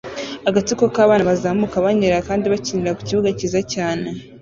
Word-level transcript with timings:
Agatsiko 0.49 0.83
k'abana 0.95 1.27
bazamuka 1.29 1.83
banyerera 1.85 2.25
kandi 2.29 2.45
bakinira 2.53 2.95
ku 2.97 3.01
kibuga 3.07 3.29
cyiza 3.37 3.59
cyane 3.73 4.07